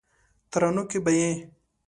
[0.51, 1.29] ترانو کې به یې